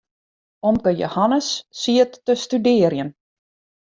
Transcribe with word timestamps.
Omke 0.69 0.91
Jehannes 1.01 1.49
siet 1.81 2.13
te 2.25 2.33
studearjen. 2.45 3.09